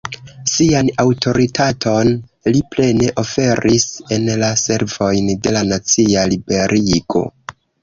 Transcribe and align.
Sian 0.51 0.87
aŭtoritaton 1.03 2.09
li 2.55 2.63
plene 2.71 3.11
oferis 3.25 3.87
en 4.17 4.27
la 4.45 4.51
servojn 4.65 5.31
de 5.45 5.55
la 5.59 5.65
nacia 5.71 6.27
liberigo. 6.35 7.25